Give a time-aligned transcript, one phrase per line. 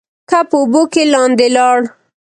[0.29, 1.79] کب په اوبو کې لاندې لاړ.